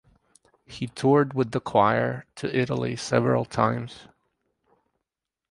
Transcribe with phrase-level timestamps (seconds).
[0.65, 4.07] He toured with the choir to Italy several times.